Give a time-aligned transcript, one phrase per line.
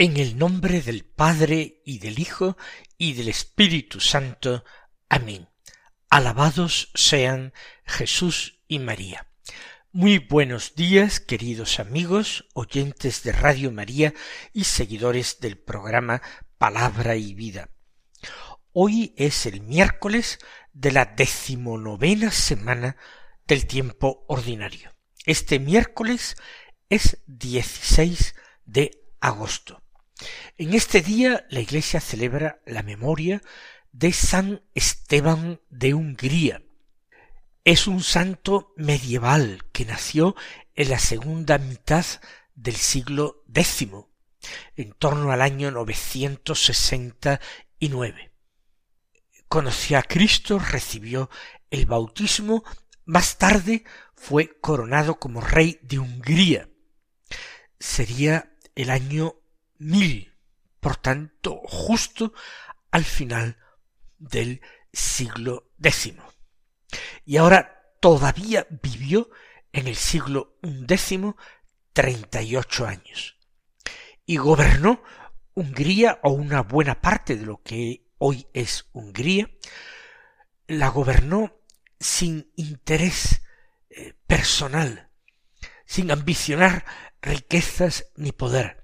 [0.00, 2.56] En el nombre del Padre y del Hijo
[2.98, 4.64] y del Espíritu Santo.
[5.08, 5.48] Amén.
[6.08, 7.52] Alabados sean
[7.84, 9.26] Jesús y María.
[9.90, 14.14] Muy buenos días, queridos amigos, oyentes de Radio María
[14.52, 16.22] y seguidores del programa
[16.58, 17.70] Palabra y Vida.
[18.72, 20.38] Hoy es el miércoles
[20.72, 22.96] de la decimonovena semana
[23.48, 24.94] del tiempo ordinario.
[25.26, 26.36] Este miércoles
[26.88, 29.82] es 16 de agosto.
[30.56, 33.40] En este día la Iglesia celebra la memoria
[33.92, 36.64] de San Esteban de Hungría.
[37.64, 40.34] Es un santo medieval que nació
[40.74, 42.04] en la segunda mitad
[42.54, 43.88] del siglo X,
[44.76, 48.32] en torno al año 969.
[49.48, 51.28] Conoció a Cristo, recibió
[51.70, 52.64] el bautismo,
[53.04, 56.68] más tarde fue coronado como rey de Hungría.
[57.78, 59.36] Sería el año
[59.78, 60.34] mil,
[60.80, 62.32] por tanto, justo
[62.90, 63.58] al final
[64.18, 64.60] del
[64.92, 66.14] siglo X.
[67.24, 69.30] Y ahora todavía vivió
[69.72, 70.58] en el siglo
[72.42, 73.36] y ocho años.
[74.24, 75.02] Y gobernó
[75.54, 79.50] Hungría o una buena parte de lo que hoy es Hungría,
[80.68, 81.60] la gobernó
[81.98, 83.42] sin interés
[83.90, 85.10] eh, personal,
[85.84, 86.84] sin ambicionar
[87.20, 88.77] riquezas ni poder,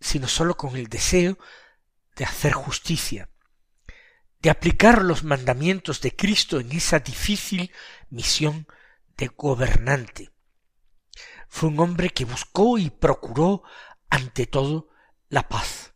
[0.00, 1.38] sino sólo con el deseo
[2.16, 3.28] de hacer justicia,
[4.40, 7.72] de aplicar los mandamientos de Cristo en esa difícil
[8.10, 8.66] misión
[9.16, 10.30] de gobernante.
[11.48, 13.62] Fue un hombre que buscó y procuró
[14.10, 14.88] ante todo
[15.28, 15.94] la paz,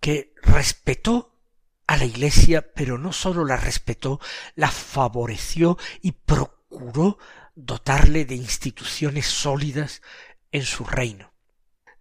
[0.00, 1.40] que respetó
[1.86, 4.20] a la Iglesia, pero no sólo la respetó,
[4.54, 7.18] la favoreció y procuró
[7.54, 10.02] dotarle de instituciones sólidas
[10.52, 11.27] en su reino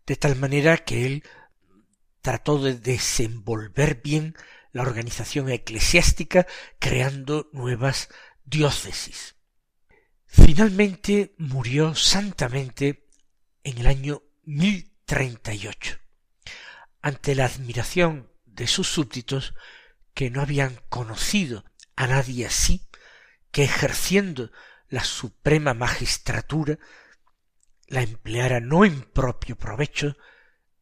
[0.08, 1.24] de tal manera que él
[2.22, 4.36] trató de desenvolver bien
[4.72, 6.48] la organización eclesiástica
[6.80, 8.10] creando nuevas
[8.46, 9.36] diócesis.
[10.26, 13.08] Finalmente murió santamente
[13.64, 15.98] en el año 1038,
[17.02, 19.54] ante la admiración de sus súbditos
[20.14, 21.66] que no habían conocido
[21.96, 22.88] a nadie así,
[23.52, 24.52] que ejerciendo
[24.90, 26.80] la suprema magistratura
[27.88, 30.18] la empleara no en propio provecho,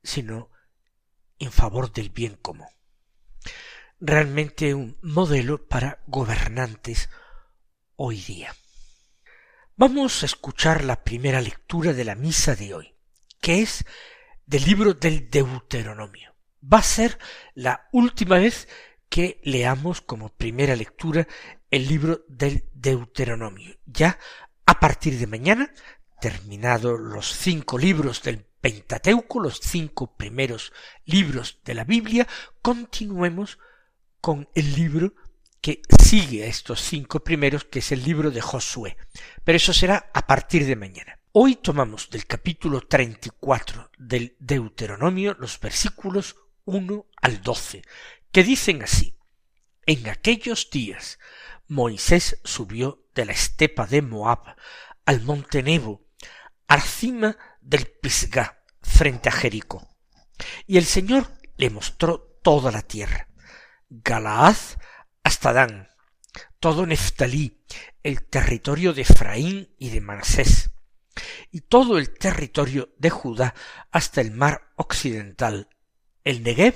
[0.03, 0.49] sino
[1.39, 2.67] en favor del bien común.
[3.99, 7.09] Realmente un modelo para gobernantes
[7.95, 8.53] hoy día.
[9.77, 12.95] Vamos a escuchar la primera lectura de la misa de hoy,
[13.41, 13.85] que es
[14.45, 16.33] del libro del Deuteronomio.
[16.61, 17.19] Va a ser
[17.53, 18.67] la última vez
[19.09, 21.27] que leamos como primera lectura
[21.69, 23.77] el libro del Deuteronomio.
[23.85, 24.17] Ya
[24.65, 25.73] a partir de mañana
[26.25, 30.73] terminado los cinco libros del Pentateuco, los cinco primeros
[31.05, 32.27] libros de la Biblia,
[32.63, 33.59] continuemos
[34.21, 35.13] con el libro
[35.61, 38.97] que sigue a estos cinco primeros, que es el libro de Josué.
[39.43, 41.19] Pero eso será a partir de mañana.
[41.31, 47.83] Hoy tomamos del capítulo 34 del Deuteronomio los versículos 1 al 12,
[48.31, 49.15] que dicen así.
[49.85, 51.19] En aquellos días
[51.67, 54.55] Moisés subió de la estepa de Moab
[55.05, 56.04] al monte Nebo
[57.61, 59.87] del Pisgah, frente a Jericó.
[60.67, 63.27] Y el Señor le mostró toda la tierra,
[63.89, 64.55] Galaad
[65.23, 65.87] hasta Dan,
[66.59, 67.63] todo Neftalí,
[68.03, 70.71] el territorio de Efraín y de Manasés,
[71.51, 73.55] y todo el territorio de Judá
[73.91, 75.69] hasta el mar occidental,
[76.23, 76.75] el Negev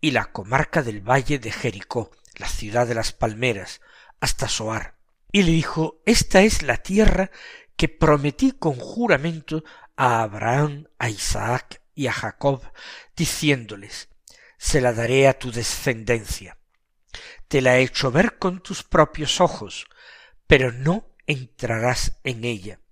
[0.00, 3.80] y la comarca del valle de Jericó, la ciudad de las palmeras,
[4.20, 4.98] hasta Soar.
[5.32, 7.30] Y le dijo, esta es la tierra
[7.80, 9.64] que prometí con juramento
[9.96, 12.60] a Abraham, a Isaac y a Jacob,
[13.16, 14.10] diciéndoles,
[14.58, 16.58] se la daré a tu descendencia.
[17.48, 19.86] Te la he hecho ver con tus propios ojos,
[20.46, 22.82] pero no entrarás en ella.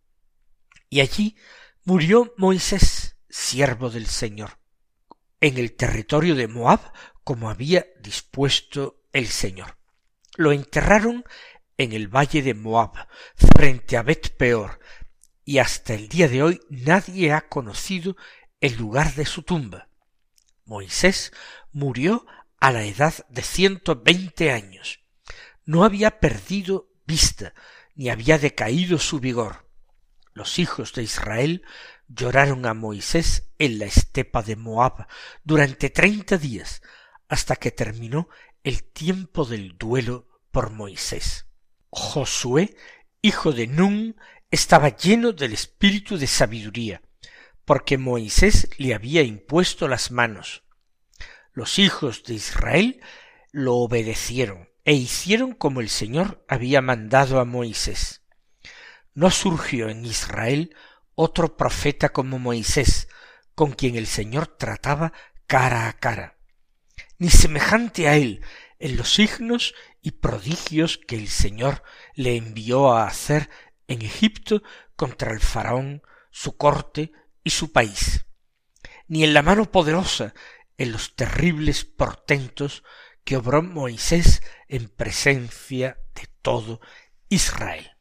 [0.89, 1.37] Y allí
[1.85, 4.59] murió Moisés, siervo del Señor,
[5.43, 6.81] en el territorio de Moab,
[7.25, 9.77] como había dispuesto el Señor.
[10.39, 11.27] Lo enterraron
[11.79, 14.81] en el valle de Moab, frente a Bet Peor,
[15.45, 18.17] y hasta el día de hoy nadie ha conocido
[18.61, 19.89] el lugar de su tumba.
[20.65, 21.33] Moisés
[21.73, 22.27] murió
[22.61, 25.01] a la edad de ciento veinte años.
[25.65, 27.55] No había perdido vista,
[27.95, 29.71] ni había decaído su vigor.
[30.35, 31.65] Los hijos de Israel
[32.09, 35.07] lloraron a Moisés en la estepa de Moab
[35.45, 36.83] durante treinta días,
[37.29, 38.29] hasta que terminó
[38.65, 41.48] el tiempo del duelo por Moisés.
[41.91, 42.77] Josué,
[43.23, 44.17] hijo de Nun,
[44.51, 47.03] estaba lleno del espíritu de sabiduría,
[47.65, 50.65] porque Moisés le había impuesto las manos.
[51.53, 53.01] Los hijos de Israel
[53.51, 58.23] lo obedecieron e hicieron como el Señor había mandado a Moisés.
[59.15, 60.75] No surgió en Israel
[61.15, 63.09] otro profeta como Moisés,
[63.55, 65.13] con quien el Señor trataba
[65.47, 66.39] cara a cara,
[67.19, 68.41] ni semejante a él
[68.79, 71.83] en los signos y prodigios que el Señor
[72.15, 73.51] le envió a hacer
[73.87, 74.63] en Egipto
[74.97, 77.13] contra el faraón, su corte
[77.45, 78.27] y su país,
[79.07, 80.35] ni en la mano poderosa
[80.77, 82.85] en los terribles portentos
[83.25, 86.81] que obró Moisés en presencia de todo
[87.29, 87.99] Israel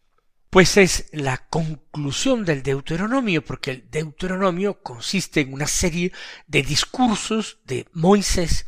[0.50, 6.12] pues es la conclusión del Deuteronomio, porque el Deuteronomio consiste en una serie
[6.48, 8.66] de discursos de Moisés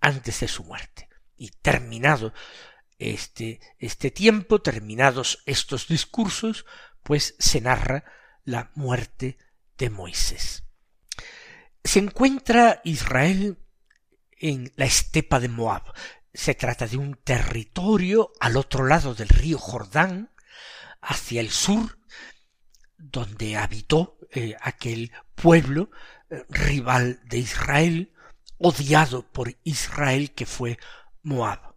[0.00, 1.08] antes de su muerte.
[1.36, 2.32] Y terminado
[3.10, 6.64] este, este tiempo, terminados estos discursos,
[7.02, 8.04] pues se narra
[8.44, 9.38] la muerte
[9.78, 10.64] de Moisés.
[11.84, 13.58] Se encuentra Israel
[14.38, 15.82] en la estepa de Moab.
[16.32, 20.30] Se trata de un territorio al otro lado del río Jordán,
[21.00, 21.98] hacia el sur,
[22.96, 25.90] donde habitó eh, aquel pueblo
[26.30, 28.12] eh, rival de Israel,
[28.58, 30.78] odiado por Israel que fue
[31.22, 31.71] Moab.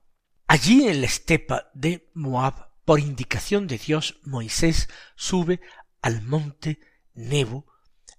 [0.47, 5.59] Allí en la estepa de Moab, por indicación de Dios, Moisés sube
[6.01, 6.79] al monte
[7.13, 7.65] Nebo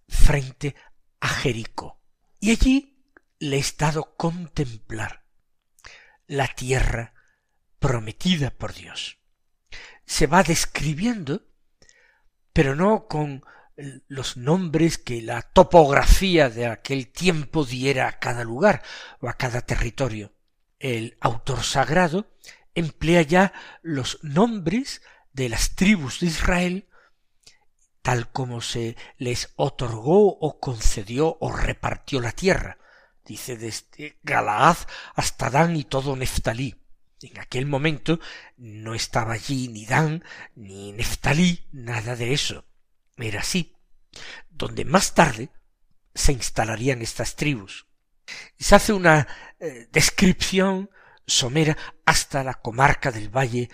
[0.08, 0.74] frente
[1.20, 2.00] a Jericó.
[2.40, 3.04] Y allí
[3.38, 5.24] le es dado contemplar
[6.26, 7.14] la tierra
[7.78, 9.18] prometida por Dios
[10.06, 11.42] se va describiendo,
[12.52, 13.44] pero no con
[14.08, 18.82] los nombres que la topografía de aquel tiempo diera a cada lugar
[19.20, 20.32] o a cada territorio.
[20.86, 22.30] El autor sagrado
[22.76, 23.52] emplea ya
[23.82, 25.02] los nombres
[25.32, 26.88] de las tribus de Israel
[28.02, 32.78] tal como se les otorgó o concedió o repartió la tierra.
[33.24, 34.76] Dice desde Galaad
[35.16, 36.76] hasta Dan y todo Neftalí.
[37.20, 38.20] En aquel momento
[38.56, 40.22] no estaba allí ni Dan,
[40.54, 42.64] ni Neftalí, nada de eso.
[43.16, 43.74] Era así,
[44.50, 45.50] donde más tarde
[46.14, 47.85] se instalarían estas tribus.
[48.58, 49.26] Se hace una
[49.58, 50.90] eh, descripción
[51.26, 53.68] somera hasta la comarca del valle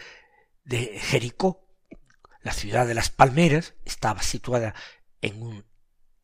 [0.64, 1.68] de Jericó.
[2.40, 4.74] La ciudad de las palmeras estaba situada
[5.20, 5.64] en un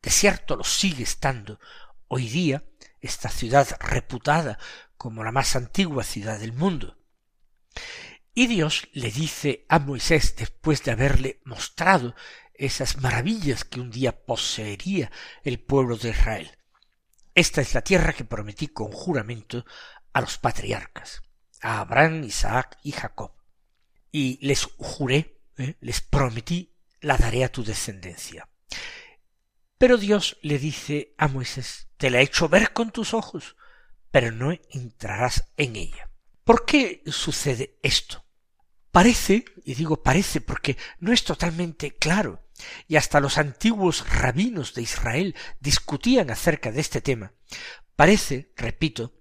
[0.01, 1.59] desierto, lo sigue estando
[2.07, 2.63] hoy día,
[2.99, 4.59] esta ciudad reputada
[4.97, 6.97] como la más antigua ciudad del mundo.
[8.33, 12.15] Y Dios le dice a Moisés, después de haberle mostrado
[12.53, 15.11] esas maravillas que un día poseería
[15.43, 16.58] el pueblo de Israel,
[17.39, 19.65] esta es la tierra que prometí con juramento
[20.11, 21.21] a los patriarcas,
[21.61, 23.31] a Abraham, Isaac y Jacob.
[24.11, 25.77] Y les juré, ¿eh?
[25.79, 28.49] les prometí, la daré a tu descendencia.
[29.77, 33.55] Pero Dios le dice a Moisés, te la he hecho ver con tus ojos,
[34.11, 36.09] pero no entrarás en ella.
[36.43, 38.25] ¿Por qué sucede esto?
[38.91, 42.48] Parece, y digo parece porque no es totalmente claro,
[42.87, 47.33] y hasta los antiguos rabinos de Israel discutían acerca de este tema,
[47.95, 49.13] parece, repito,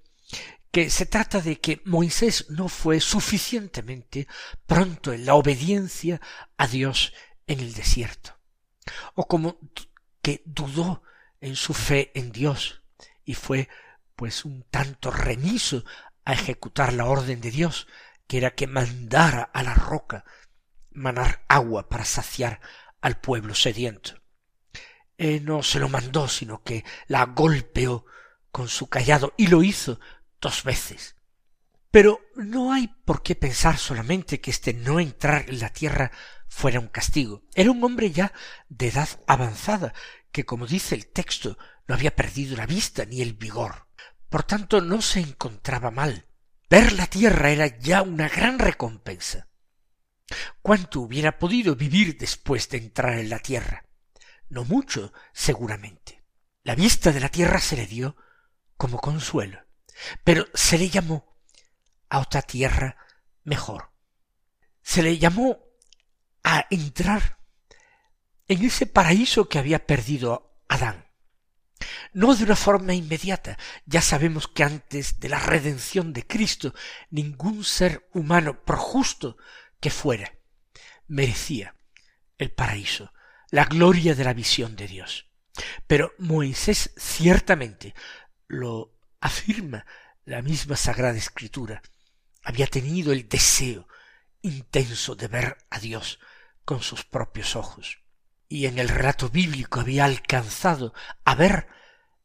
[0.71, 4.28] que se trata de que Moisés no fue suficientemente
[4.66, 6.21] pronto en la obediencia
[6.57, 7.12] a Dios
[7.47, 8.38] en el desierto,
[9.14, 9.59] o como
[10.23, 11.02] que dudó
[11.40, 12.83] en su fe en Dios
[13.25, 13.68] y fue
[14.16, 15.85] pues un tanto remiso
[16.25, 17.87] a ejecutar la orden de Dios,
[18.26, 20.25] que era que mandara a la roca
[20.90, 22.61] manar agua para saciar
[23.00, 24.21] al pueblo sediento.
[25.17, 28.05] Eh, no se lo mandó, sino que la golpeó
[28.50, 30.00] con su callado y lo hizo
[30.40, 31.17] dos veces.
[31.90, 36.12] Pero no hay por qué pensar solamente que este no entrar en la tierra
[36.47, 37.43] fuera un castigo.
[37.55, 38.33] Era un hombre ya
[38.69, 39.95] de edad avanzada,
[40.31, 43.88] que como dice el texto, no había perdido la vista ni el vigor.
[44.28, 46.26] Por tanto, no se encontraba mal.
[46.69, 49.48] Ver la tierra era ya una gran recompensa.
[50.63, 53.85] ¿Cuánto hubiera podido vivir después de entrar en la tierra?
[54.49, 56.23] No mucho, seguramente.
[56.63, 58.17] La vista de la tierra se le dio
[58.77, 59.65] como consuelo,
[60.25, 61.37] pero se le llamó
[62.09, 62.97] a otra tierra
[63.45, 63.91] mejor.
[64.83, 65.59] Se le llamó
[66.45, 67.39] a entrar
[68.47, 71.07] en ese paraíso que había perdido Adán.
[72.13, 73.59] No de una forma inmediata.
[73.87, 76.75] Ya sabemos que antes de la redención de Cristo
[77.11, 79.37] ningún ser humano, por justo
[79.81, 80.33] que fuera,
[81.07, 81.75] merecía
[82.37, 83.13] el paraíso,
[83.51, 85.31] la gloria de la visión de Dios.
[85.87, 87.95] Pero Moisés ciertamente
[88.47, 89.87] lo afirma
[90.25, 91.83] la misma Sagrada Escritura.
[92.43, 93.89] Había tenido el deseo
[94.43, 96.21] intenso de ver a Dios
[96.65, 97.99] con sus propios ojos.
[98.49, 100.95] Y en el relato bíblico había alcanzado
[101.25, 101.67] a ver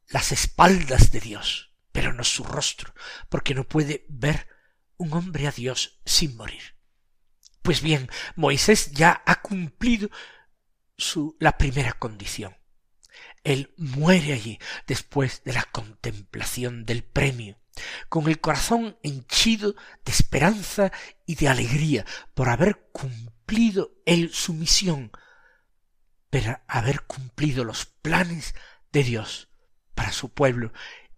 [0.08, 2.94] las espaldas de Dios, pero no su rostro,
[3.28, 4.48] porque no puede ver
[4.96, 6.76] un hombre a Dios sin morir.
[7.64, 10.10] Pues bien, Moisés ya ha cumplido
[10.98, 12.54] su la primera condición.
[13.42, 17.58] Él muere allí después de la contemplación del premio,
[18.10, 20.92] con el corazón henchido de esperanza
[21.24, 22.04] y de alegría
[22.34, 25.10] por haber cumplido él su misión,
[26.28, 28.54] pero haber cumplido los planes
[28.92, 29.48] de Dios
[29.94, 30.70] para su pueblo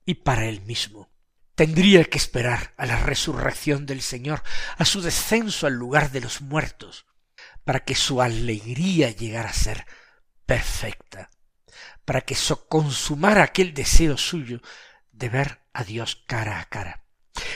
[0.05, 1.11] y para él mismo.
[1.57, 4.43] Tendría que esperar a la resurrección del Señor,
[4.77, 7.07] a su descenso al lugar de los muertos,
[7.65, 9.87] para que su alegría llegara a ser
[10.45, 11.31] perfecta,
[12.05, 14.61] para que se consumara aquel deseo suyo
[15.13, 17.07] de ver a Dios cara a cara.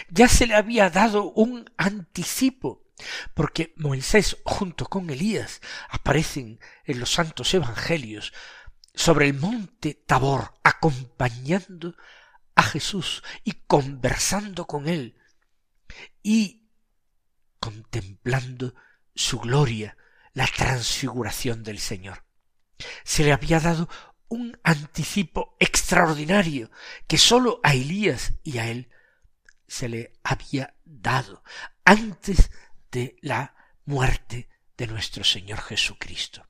[0.09, 2.87] Ya se le había dado un anticipo,
[3.35, 8.33] porque Moisés junto con Elías aparecen en los santos evangelios
[8.95, 11.95] sobre el monte Tabor, acompañando
[12.61, 15.17] a Jesús y conversando con él
[16.23, 16.69] y
[17.59, 18.75] contemplando
[19.15, 19.97] su gloria,
[20.35, 22.23] la transfiguración del Señor.
[23.03, 23.89] Se le había dado
[24.29, 26.71] un anticipo extraordinario
[27.09, 28.91] que sólo a Elías y a él
[29.67, 31.43] se le había dado
[31.87, 32.51] antes
[32.93, 33.55] de la
[33.87, 36.47] muerte de nuestro Señor Jesucristo.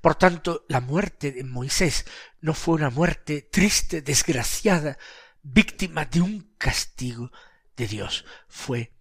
[0.00, 2.04] Por tanto, la muerte de Moisés
[2.40, 4.98] no fue una muerte triste, desgraciada,
[5.42, 7.30] víctima de un castigo
[7.76, 8.92] de Dios, fue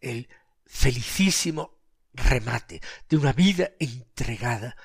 [0.00, 0.28] el
[0.64, 1.78] felicísimo
[2.12, 4.76] remate de una vida entregada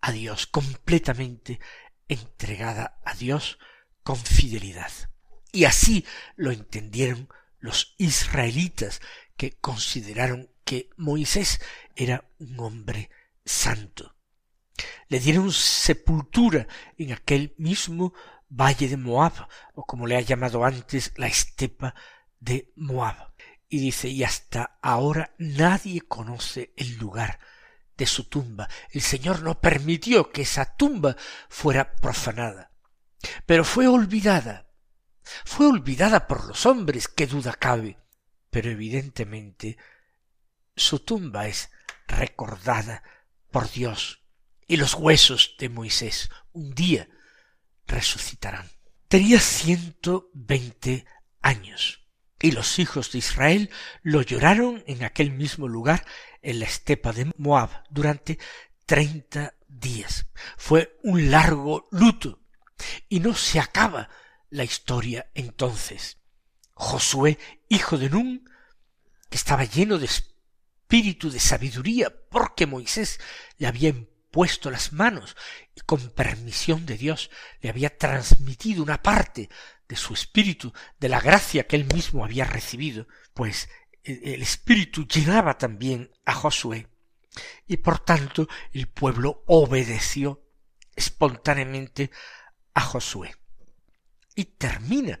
[0.00, 1.60] a Dios, completamente
[2.08, 3.58] entregada a Dios
[4.02, 4.90] con fidelidad.
[5.52, 6.04] Y así
[6.36, 9.00] lo entendieron los israelitas
[9.36, 11.60] que consideraron que Moisés
[11.94, 13.10] era un hombre
[13.44, 14.15] santo
[15.08, 16.66] le dieron sepultura
[16.98, 18.12] en aquel mismo
[18.48, 21.94] valle de Moab, o como le ha llamado antes la estepa
[22.40, 23.32] de Moab.
[23.68, 27.40] Y dice, y hasta ahora nadie conoce el lugar
[27.96, 28.68] de su tumba.
[28.90, 31.16] El Señor no permitió que esa tumba
[31.48, 32.70] fuera profanada,
[33.46, 34.66] pero fue olvidada.
[35.44, 37.98] Fue olvidada por los hombres, qué duda cabe,
[38.50, 39.76] pero evidentemente
[40.76, 41.70] su tumba es
[42.06, 43.02] recordada
[43.50, 44.25] por Dios
[44.66, 47.08] y los huesos de Moisés un día
[47.86, 48.70] resucitarán.
[49.08, 51.04] Tenía ciento veinte
[51.40, 52.06] años
[52.40, 53.70] y los hijos de Israel
[54.02, 56.04] lo lloraron en aquel mismo lugar
[56.42, 58.38] en la estepa de Moab durante
[58.84, 60.26] treinta días.
[60.56, 62.40] Fue un largo luto
[63.08, 64.08] y no se acaba
[64.50, 66.18] la historia entonces.
[66.74, 68.48] Josué, hijo de Nun,
[69.30, 73.18] que estaba lleno de espíritu de sabiduría porque Moisés
[73.56, 73.88] le había
[74.36, 75.34] puesto las manos
[75.74, 77.30] y con permisión de Dios
[77.62, 79.48] le había transmitido una parte
[79.88, 83.70] de su espíritu, de la gracia que él mismo había recibido, pues
[84.04, 86.86] el espíritu llenaba también a Josué
[87.66, 90.44] y por tanto el pueblo obedeció
[90.94, 92.10] espontáneamente
[92.74, 93.34] a Josué.
[94.34, 95.18] Y termina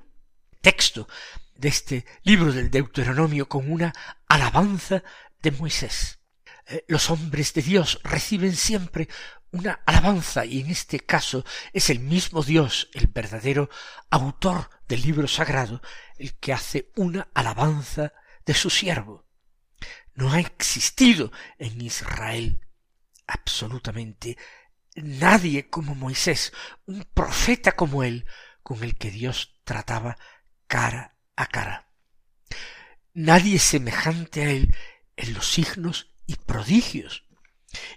[0.60, 1.08] texto
[1.54, 3.94] de este libro del Deuteronomio con una
[4.28, 5.02] alabanza
[5.40, 6.18] de Moisés.
[6.66, 9.08] Eh, los hombres de Dios reciben siempre
[9.52, 13.70] una alabanza y en este caso es el mismo Dios, el verdadero
[14.10, 15.80] autor del libro sagrado,
[16.18, 18.12] el que hace una alabanza
[18.44, 19.26] de su siervo.
[20.14, 22.66] No ha existido en Israel
[23.26, 24.36] absolutamente
[24.96, 26.52] nadie como Moisés,
[26.86, 28.26] un profeta como él,
[28.62, 30.16] con el que Dios trataba
[30.66, 31.90] cara a cara.
[33.12, 34.74] Nadie semejante a él
[35.16, 37.24] en los signos y prodigios.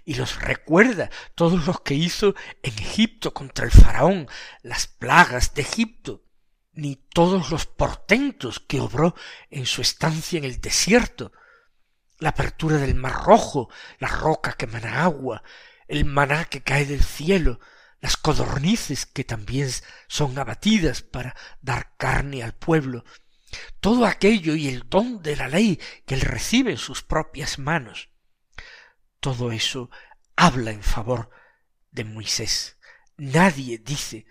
[0.04, 4.28] Y los recuerda todos los que hizo en Egipto contra el faraón,
[4.62, 6.24] las plagas de Egipto,
[6.72, 9.14] ni todos los portentos que obró
[9.50, 11.32] en su estancia en el desierto,
[12.18, 15.42] la apertura del mar rojo, la roca que mana agua,
[15.88, 17.58] el maná que cae del cielo,
[18.00, 19.68] las codornices que también
[20.08, 23.04] son abatidas para dar carne al pueblo,
[23.80, 28.09] todo aquello y el don de la ley que él recibe en sus propias manos,
[29.20, 29.90] todo eso
[30.36, 31.30] habla en favor
[31.90, 32.78] de Moisés.
[33.16, 34.26] Nadie dice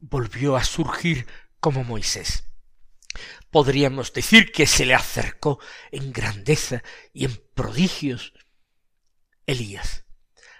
[0.00, 1.26] volvió a surgir
[1.60, 2.44] como Moisés.
[3.50, 5.60] Podríamos decir que se le acercó
[5.92, 8.34] en grandeza y en prodigios
[9.46, 10.04] Elías,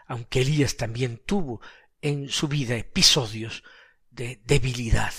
[0.07, 1.61] aunque Elías también tuvo
[2.01, 3.65] en su vida episodios
[4.11, 5.13] de debilidad.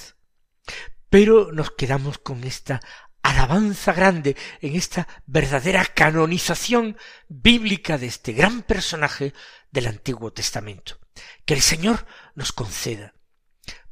[1.09, 2.81] Pero nos quedamos con esta
[3.25, 6.95] alabanza grande, en esta verdadera canonización
[7.27, 9.33] bíblica de este gran personaje
[9.71, 10.99] del Antiguo Testamento.
[11.43, 12.05] Que el Señor
[12.35, 13.15] nos conceda,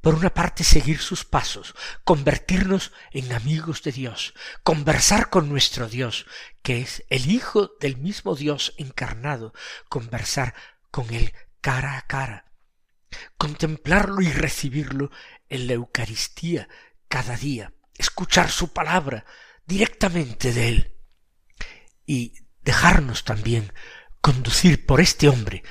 [0.02, 1.74] por una parte, seguir sus pasos,
[2.04, 6.28] convertirnos en amigos de Dios, conversar con nuestro Dios,
[6.62, 9.54] que es el Hijo del mismo Dios encarnado,
[9.90, 10.54] conversar
[10.92, 12.52] con Él cara a cara,
[13.38, 15.10] contemplarlo y recibirlo
[15.50, 16.68] en la Eucaristía
[17.08, 19.26] cada día, escuchar su palabra
[19.66, 20.98] directamente de Él
[22.06, 23.74] y dejarnos también
[24.22, 25.64] conducir por este hombre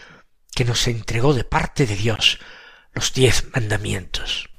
[0.54, 2.38] que nos entregó de parte de Dios
[2.92, 4.51] los diez mandamientos.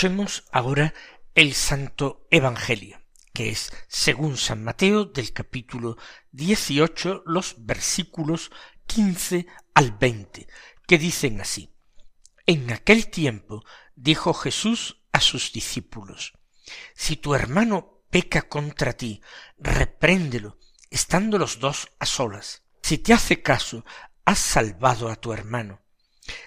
[0.00, 0.94] Escuchemos ahora
[1.34, 3.02] el Santo Evangelio,
[3.34, 5.98] que es, según San Mateo, del capítulo
[6.32, 8.50] dieciocho, los versículos
[8.86, 10.46] quince al veinte,
[10.86, 11.74] que dicen así.
[12.46, 13.62] En aquel tiempo
[13.94, 16.32] dijo Jesús a sus discípulos,
[16.94, 19.20] Si tu hermano peca contra ti,
[19.58, 20.58] repréndelo,
[20.88, 22.62] estando los dos a solas.
[22.82, 23.84] Si te hace caso,
[24.24, 25.82] has salvado a tu hermano.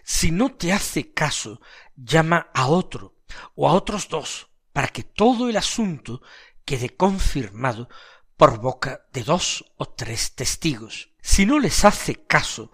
[0.04, 1.62] Si no te hace caso,
[1.96, 3.12] llama a otro
[3.56, 6.22] o a otros dos, para que todo el asunto
[6.65, 7.89] quede confirmado
[8.38, 11.12] por boca de dos o tres testigos.
[11.22, 12.72] Si no les hace caso,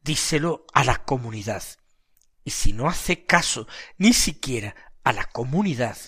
[0.00, 1.62] díselo a la comunidad.
[2.44, 3.66] Y si no hace caso
[3.98, 5.98] ni siquiera a la comunidad,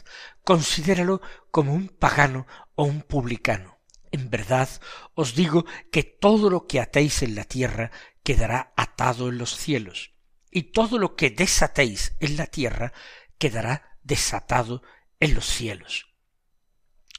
[0.45, 3.79] considéralo como un pagano o un publicano.
[4.11, 4.69] En verdad
[5.15, 7.91] os digo que todo lo que atéis en la tierra
[8.23, 10.15] quedará atado en los cielos,
[10.51, 12.93] y todo lo que desatéis en la tierra
[13.39, 14.83] quedará desatado
[15.21, 16.09] en los cielos.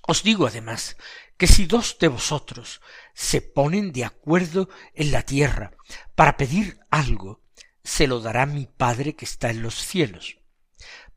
[0.06, 0.98] Os digo además
[1.38, 2.82] que si dos de vosotros
[3.14, 5.72] se ponen de acuerdo en la tierra
[6.16, 7.42] para pedir algo,
[7.84, 10.38] se lo dará mi Padre que está en los cielos.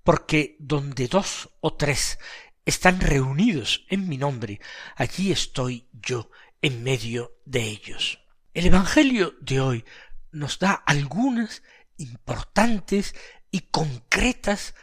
[0.04, 2.18] Porque donde dos o tres
[2.64, 4.60] están reunidos en mi nombre,
[4.96, 6.30] allí estoy yo
[6.62, 8.20] en medio de ellos.
[8.54, 9.84] El Evangelio de hoy
[10.30, 11.62] nos da algunas
[11.96, 13.14] importantes
[13.50, 14.74] y concretas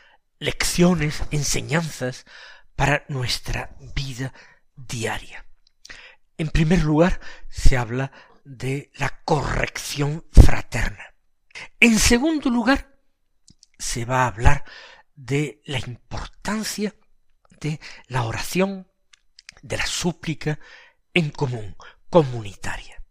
[0.43, 2.25] lecciones, enseñanzas
[2.75, 4.33] para nuestra vida
[4.75, 5.45] diaria.
[6.37, 8.11] En primer lugar, se habla
[8.43, 11.15] de la corrección fraterna.
[11.79, 12.99] En segundo lugar,
[13.77, 14.65] se va a hablar
[15.15, 16.93] de la importancia
[17.61, 18.91] de la oración,
[19.61, 20.59] de la súplica
[21.13, 21.77] en común,
[22.09, 23.01] comunitaria.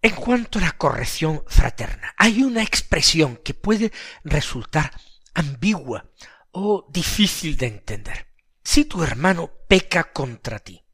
[0.00, 3.92] En cuanto a la corrección fraterna, hay una expresión que puede
[4.24, 4.92] resultar
[5.34, 6.10] ambigua
[6.52, 8.28] o difícil de entender.
[8.62, 10.84] Si tu hermano peca contra ti,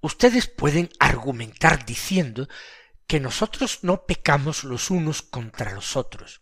[0.00, 2.48] ustedes pueden argumentar diciendo
[3.06, 6.40] que nosotros no pecamos los unos contra los otros.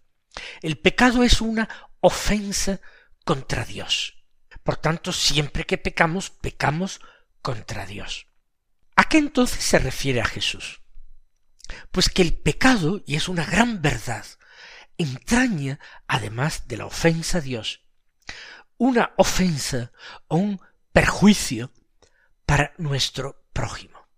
[0.62, 1.68] El pecado es una
[2.00, 2.80] ofensa
[3.24, 4.24] contra Dios.
[4.62, 7.00] Por tanto, siempre que pecamos, pecamos
[7.40, 8.26] contra Dios.
[8.96, 10.82] ¿A qué entonces se refiere a Jesús?
[11.90, 14.24] Pues que el pecado, y es una gran verdad,
[14.98, 17.82] entraña, además de la ofensa a Dios,
[18.82, 19.92] una ofensa
[20.26, 20.60] o un
[20.92, 21.70] perjuicio
[22.44, 24.08] para nuestro prójimo.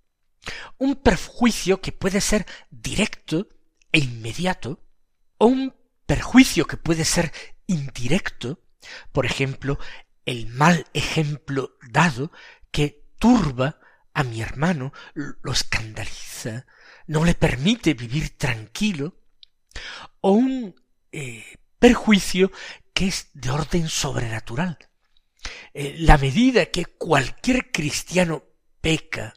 [0.78, 3.46] Un perjuicio que puede ser directo
[3.92, 4.82] e inmediato,
[5.36, 5.74] o un
[6.06, 7.30] perjuicio que puede ser
[7.66, 8.64] indirecto,
[9.12, 9.78] por ejemplo,
[10.24, 12.32] el mal ejemplo dado
[12.70, 13.78] que turba
[14.14, 16.64] a mi hermano, lo escandaliza,
[17.06, 19.20] no le permite vivir tranquilo,
[20.22, 20.74] o un
[21.12, 22.50] eh, perjuicio
[22.94, 24.78] que es de orden sobrenatural.
[25.74, 28.44] Eh, la medida que cualquier cristiano
[28.80, 29.34] peca,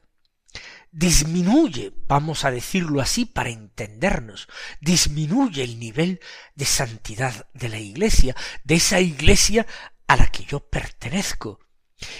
[0.92, 4.48] disminuye, vamos a decirlo así para entendernos,
[4.80, 6.20] disminuye el nivel
[6.56, 9.68] de santidad de la Iglesia, de esa Iglesia
[10.08, 11.60] a la que yo pertenezco,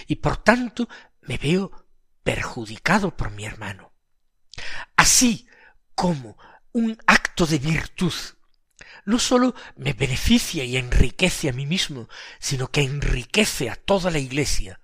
[0.06, 0.88] y por tanto
[1.22, 1.86] me veo
[2.22, 3.92] perjudicado por mi hermano.
[4.96, 5.48] Así
[5.94, 6.36] como
[6.72, 8.12] un acto de virtud
[9.08, 14.18] no sólo me beneficia y enriquece a mí mismo, sino que enriquece a toda la
[14.18, 14.82] Iglesia.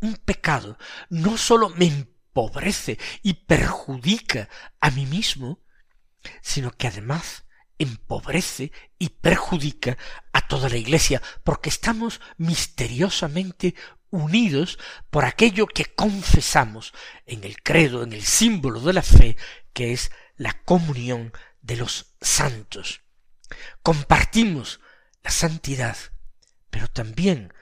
[0.00, 0.78] Un pecado
[1.10, 4.48] no sólo me empobrece y perjudica
[4.80, 5.58] a mí mismo,
[6.40, 7.44] sino que además
[7.78, 9.98] empobrece y perjudica
[10.32, 13.74] a toda la Iglesia, porque estamos misteriosamente
[14.10, 14.78] unidos
[15.10, 16.92] por aquello que confesamos
[17.26, 19.36] en el credo, en el símbolo de la fe,
[19.72, 23.02] que es la comunión de los santos.
[23.82, 24.80] Compartimos
[25.22, 25.96] la santidad,
[26.70, 27.52] pero también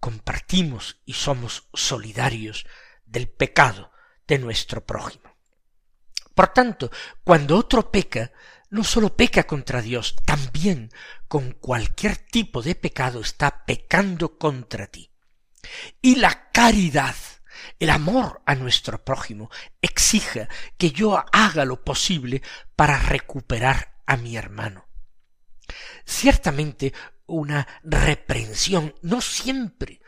[0.00, 2.66] compartimos y somos solidarios
[3.04, 3.90] del pecado
[4.26, 5.36] de nuestro prójimo.
[6.34, 6.90] Por tanto,
[7.24, 8.30] cuando otro peca,
[8.70, 10.90] no sólo peca contra Dios, también
[11.26, 15.10] con cualquier tipo de pecado está pecando contra ti.
[16.00, 17.16] Y la caridad,
[17.78, 19.50] el amor a nuestro prójimo,
[19.82, 22.42] exija que yo haga lo posible
[22.76, 24.87] para recuperar a mi hermano.
[26.04, 26.92] Ciertamente
[27.26, 30.00] una reprensión no siempre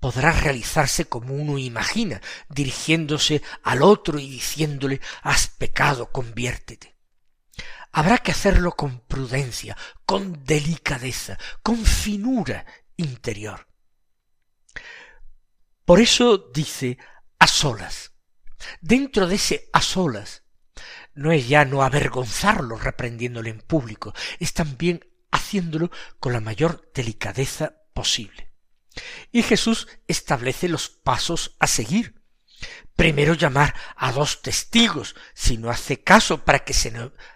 [0.00, 6.94] podrá realizarse como uno imagina, dirigiéndose al otro y diciéndole has pecado, conviértete.
[7.90, 13.66] Habrá que hacerlo con prudencia, con delicadeza, con finura interior.
[15.84, 16.98] Por eso dice
[17.38, 18.12] a solas.
[18.80, 20.43] Dentro de ese a solas
[21.14, 27.74] no es ya no avergonzarlo reprendiéndole en público, es también haciéndolo con la mayor delicadeza
[27.92, 28.50] posible.
[29.32, 32.22] Y Jesús establece los pasos a seguir.
[32.96, 36.92] Primero llamar a dos testigos, si no hace caso, para que se,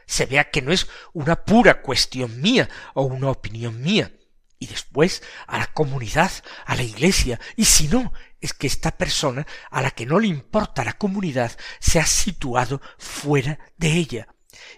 [0.07, 4.13] se vea que no es una pura cuestión mía o una opinión mía.
[4.59, 6.33] Y después a la comunidad,
[6.67, 10.29] a la iglesia, y si no, es que esta persona, a la que no le
[10.29, 14.29] importa la comunidad, se ha situado fuera de ella,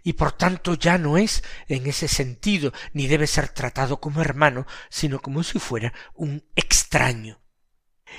[0.03, 4.67] y por tanto ya no es en ese sentido ni debe ser tratado como hermano,
[4.89, 7.41] sino como si fuera un extraño.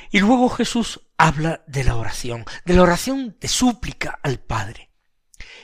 [0.09, 4.90] Y luego Jesús habla de la oración, de la oración de súplica al Padre,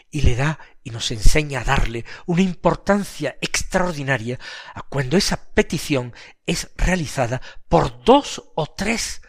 [0.10, 4.40] y le da y nos enseña a darle una importancia extraordinaria
[4.74, 6.14] a cuando esa petición
[6.46, 9.22] es realizada por dos o tres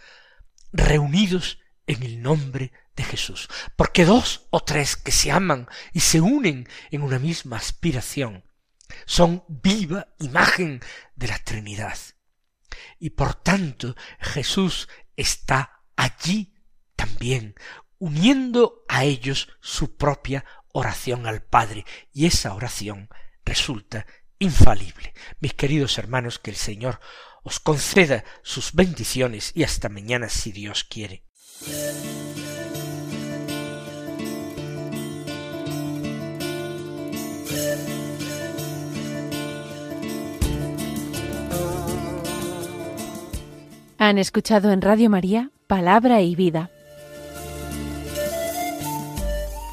[0.73, 6.21] reunidos en el nombre de Jesús, porque dos o tres que se aman y se
[6.21, 8.45] unen en una misma aspiración
[9.07, 10.81] son viva imagen
[11.15, 11.99] de la Trinidad.
[12.99, 16.55] Y por tanto Jesús está allí
[16.97, 17.55] también,
[17.99, 23.09] uniendo a ellos su propia oración al Padre, y esa oración
[23.45, 24.07] resulta
[24.39, 25.15] infalible.
[25.41, 27.01] Mis queridos hermanos, que el Señor
[27.43, 31.25] os conceda sus bendiciones y hasta mañana si Dios quiere.
[44.01, 46.71] Han escuchado en Radio María Palabra y Vida,